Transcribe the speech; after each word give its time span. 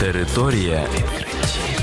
Територія 0.00 0.86
відкриттів. 0.94 1.80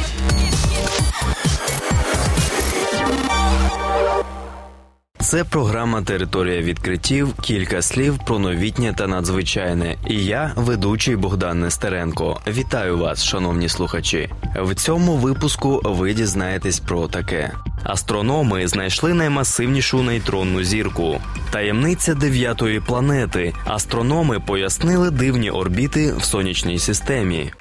Це 5.20 5.44
програма 5.44 6.02
Територія 6.02 6.62
відкриттів. 6.62 7.34
Кілька 7.42 7.82
слів 7.82 8.20
про 8.26 8.40
новітнє 8.40 8.94
та 8.98 9.08
надзвичайне. 9.08 9.96
І 10.08 10.26
я, 10.26 10.54
ведучий 10.56 11.16
Богдан 11.16 11.60
Нестеренко. 11.60 12.40
Вітаю 12.48 12.98
вас, 12.98 13.24
шановні 13.24 13.70
слухачі. 13.70 14.30
В 14.56 14.76
цьому 14.76 15.16
випуску 15.16 15.82
ви 15.84 16.14
дізнаєтесь 16.14 16.80
про 16.80 17.08
таке. 17.08 17.52
Астрономи 17.84 18.68
знайшли 18.68 19.14
наймасивнішу 19.14 20.04
нейтронну 20.04 20.64
зірку. 20.64 21.22
Таємниця 21.52 22.14
дев'ятої 22.14 22.80
планети. 22.80 23.54
Астрономи 23.66 24.40
пояснили 24.40 25.12
дивні 25.12 25.52
орбіти 25.52 26.14
в 26.14 26.24
сонячній 26.24 26.80
системі. 26.80 27.52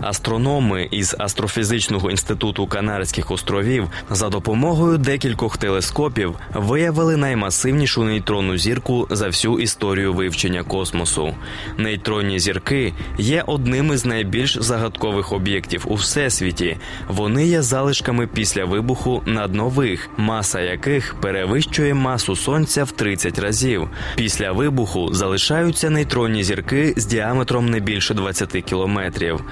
Астрономи 0.00 0.88
із 0.90 1.16
астрофізичного 1.18 2.10
інституту 2.10 2.66
Канарських 2.66 3.30
островів 3.30 3.88
за 4.10 4.28
допомогою 4.28 4.98
декількох 4.98 5.56
телескопів 5.56 6.34
виявили 6.54 7.16
наймасивнішу 7.16 8.04
нейтронну 8.04 8.56
зірку 8.56 9.06
за 9.10 9.26
всю 9.26 9.58
історію 9.58 10.14
вивчення 10.14 10.62
космосу. 10.62 11.34
Нейтронні 11.76 12.38
зірки 12.38 12.92
є 13.18 13.44
одним 13.46 13.92
із 13.92 14.04
найбільш 14.04 14.58
загадкових 14.60 15.32
об'єктів 15.32 15.84
у 15.86 15.94
всесвіті. 15.94 16.76
Вони 17.08 17.46
є 17.46 17.62
залишками 17.62 18.26
після 18.26 18.64
вибуху 18.64 19.22
наднових, 19.26 20.10
маса 20.16 20.60
яких 20.60 21.14
перевищує 21.20 21.94
масу 21.94 22.36
сонця 22.36 22.84
в 22.84 22.90
30 22.90 23.38
разів. 23.38 23.88
Після 24.16 24.52
вибуху 24.52 25.14
залишаються 25.14 25.90
нейтронні 25.90 26.44
зірки 26.44 26.94
з 26.96 27.06
діаметром 27.06 27.70
не 27.70 27.80
більше 27.80 28.14
20 28.14 28.52
кілометрів. 28.52 29.44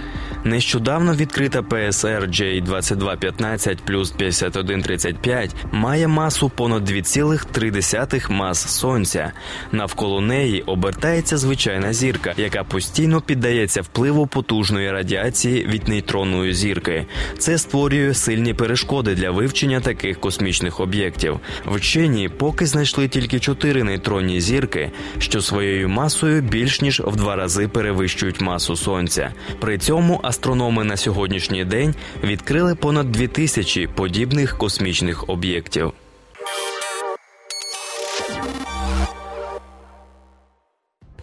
Нещодавно 0.47 1.15
відкрита 1.15 1.63
ПСР 1.63 2.29
J2215 2.29 3.79
плюс 3.87 4.11
5135 4.11 5.55
має 5.73 6.09
масу 6.09 6.49
понад 6.49 6.91
2,3 6.91 8.33
мас 8.33 8.79
сонця. 8.79 9.33
Навколо 9.73 10.21
неї 10.21 10.63
обертається 10.63 11.37
звичайна 11.37 11.93
зірка, 11.93 12.35
яка 12.37 12.65
постійно 12.65 13.21
піддається 13.21 13.83
впливу 13.83 14.27
потужної 14.27 14.91
радіації 14.91 15.67
від 15.67 15.89
нейтронної 15.89 16.53
зірки. 16.53 17.07
Це 17.39 17.59
створює 17.59 18.15
сильні 18.15 18.55
перешкоди 18.55 19.15
для 19.15 19.31
вивчення 19.31 19.81
таких 19.81 20.21
космічних 20.21 20.81
об'єктів. 20.81 21.41
Вчені 21.67 22.29
поки 22.29 22.67
знайшли 22.67 23.09
тільки 23.09 23.41
чотири 23.41 23.83
нейтронні 23.83 24.41
зірки, 24.41 24.91
що 25.19 25.41
своєю 25.43 25.89
масою 25.89 26.43
більш 26.43 26.81
ніж 26.81 27.01
в 27.01 27.17
два 27.17 27.37
рази 27.37 27.69
перевищують 27.69 28.41
масу 28.41 28.77
сонця. 28.77 29.33
При 29.61 29.79
цьому 29.79 30.21
астрономи 30.37 30.85
на 30.85 30.97
сьогоднішній 30.97 31.65
день 31.65 31.95
відкрили 32.25 32.75
понад 32.75 33.13
дві 33.13 33.29
тисячі 33.29 33.87
подібних 33.87 34.59
космічних 34.59 35.29
об'єктів. 35.29 35.93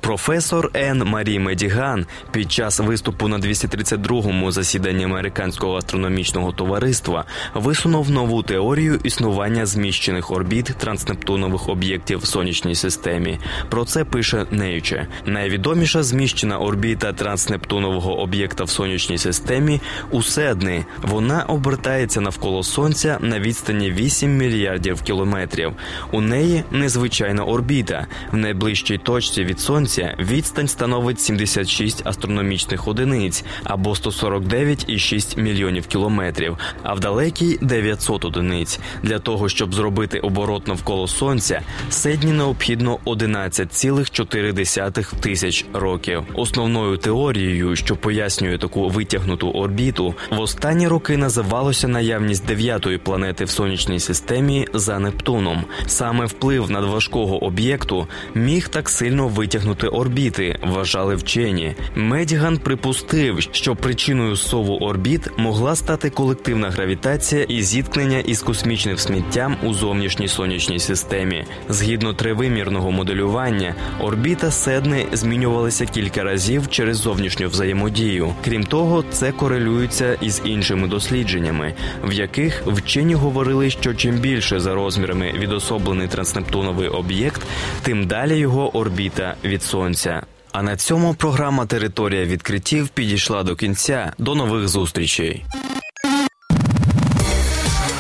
Професор 0.04 0.70
Ен 0.74 1.04
Марі 1.04 1.40
Медіган 1.40 2.06
під 2.32 2.52
час 2.52 2.80
виступу 2.80 3.28
на 3.28 3.38
232-му 3.38 4.52
засіданні 4.52 5.04
американського 5.04 5.76
астрономічного 5.76 6.52
товариства 6.52 7.26
висунув 7.54 8.12
нову 8.12 8.44
теорію 8.44 9.00
існування 9.04 9.66
зміщених 9.66 10.32
орбіт 10.32 10.66
транснептунових 10.66 11.70
об'єктів 11.70 12.20
в 12.20 12.26
сонячній 12.26 12.76
системі. 12.76 13.40
Про 13.70 13.86
це 13.86 14.06
пише 14.06 14.38
Nature. 14.38 15.06
Найвідоміша 15.26 16.04
зміщена 16.04 16.58
орбіта 16.58 17.14
транснептунового 17.14 18.20
об'єкта 18.20 18.64
в 18.64 18.70
сонячній 18.70 19.18
системі 19.18 19.82
у 20.12 20.24
Седни. 20.24 20.86
Вона 21.02 21.44
обертається 21.44 22.22
навколо 22.22 22.64
сонця 22.64 23.18
на 23.22 23.40
відстані 23.40 23.92
8 23.92 24.38
мільярдів 24.38 25.02
кілометрів. 25.02 25.72
У 26.12 26.22
неї 26.22 26.64
незвичайна 26.72 27.44
орбіта 27.44 28.08
в 28.32 28.38
найближчій 28.38 28.98
точці 28.98 29.44
від 29.44 29.60
сонця. 29.60 29.93
Місяця 29.94 30.16
відстань 30.20 30.68
становить 30.68 31.20
76 31.20 32.08
астрономічних 32.08 32.88
одиниць 32.88 33.44
або 33.64 33.90
149,6 33.90 35.40
мільйонів 35.40 35.88
кілометрів, 35.88 36.58
а 36.84 36.94
в 36.94 37.00
далекій 37.00 37.58
900 37.62 38.26
одиниць. 38.26 38.80
Для 39.04 39.20
того 39.20 39.50
щоб 39.50 39.74
зробити 39.74 40.20
оборот 40.20 40.68
навколо 40.68 41.08
сонця, 41.08 41.62
седні 41.90 42.32
необхідно 42.32 43.00
11,4 43.06 45.20
тисяч 45.20 45.66
років. 45.74 46.24
Основною 46.34 46.98
теорією, 46.98 47.76
що 47.76 47.96
пояснює 47.96 48.58
таку 48.58 48.90
витягнуту 48.90 49.52
орбіту, 49.52 50.16
в 50.32 50.40
останні 50.40 50.88
роки 50.88 51.18
називалося 51.18 51.88
наявність 51.88 52.46
дев'ятої 52.46 52.98
планети 52.98 53.46
в 53.46 53.50
сонячній 53.50 54.00
системі 54.00 54.68
за 54.74 55.00
Нептуном. 55.00 55.66
Саме 55.88 56.26
вплив 56.26 56.72
надважкого 56.72 57.44
об'єкту 57.44 58.08
міг 58.34 58.68
так 58.68 58.90
сильно 58.90 59.28
витягнути 59.28 59.83
орбіти, 59.88 60.60
вважали 60.64 61.16
вчені. 61.16 61.76
Медіган 61.96 62.58
припустив, 62.58 63.40
що 63.52 63.76
причиною 63.76 64.36
сову 64.36 64.78
орбіт 64.78 65.30
могла 65.38 65.76
стати 65.76 66.10
колективна 66.10 66.70
гравітація 66.70 67.44
і 67.44 67.62
зіткнення 67.62 68.20
із 68.20 68.42
космічним 68.42 68.98
сміттям 68.98 69.58
у 69.64 69.74
зовнішній 69.74 70.28
сонячній 70.28 70.80
системі. 70.80 71.46
Згідно 71.70 72.14
тривимірного 72.14 72.92
моделювання, 72.92 73.76
орбіта 74.00 74.52
Седни 74.52 75.06
змінювалася 75.14 75.86
кілька 75.86 76.24
разів 76.24 76.68
через 76.70 76.98
зовнішню 76.98 77.48
взаємодію. 77.48 78.34
Крім 78.46 78.64
того, 78.64 79.04
це 79.12 79.32
корелюється 79.32 80.18
із 80.22 80.42
іншими 80.46 80.88
дослідженнями, 80.88 81.74
в 82.04 82.14
яких 82.14 82.68
вчені 82.68 83.14
говорили, 83.14 83.70
що 83.70 83.94
чим 83.94 84.16
більше 84.16 84.60
за 84.60 84.74
розмірами 84.74 85.34
відособлений 85.38 86.08
транснептуновий 86.08 86.88
об'єкт, 86.88 87.42
тим 87.82 88.08
далі 88.08 88.38
його 88.38 88.78
орбіта 88.78 89.36
від 89.44 89.64
сонця. 89.74 90.24
А 90.52 90.62
на 90.64 90.78
цьому 90.78 91.14
програма 91.14 91.66
Територія 91.66 92.26
відкриттів 92.26 92.90
підійшла 92.90 93.44
до 93.44 93.56
кінця. 93.56 94.14
До 94.18 94.36
нових 94.36 94.68
зустрічей. 94.68 95.46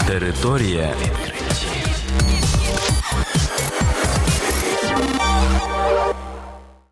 Територія 0.07 0.93
відкриттів. 1.01 1.43